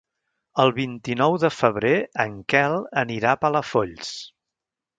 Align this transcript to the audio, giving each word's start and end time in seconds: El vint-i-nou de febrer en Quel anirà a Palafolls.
El 0.61 0.71
vint-i-nou 0.77 1.37
de 1.43 1.51
febrer 1.57 1.93
en 2.25 2.39
Quel 2.55 2.79
anirà 3.05 3.35
a 3.35 3.39
Palafolls. 3.45 4.13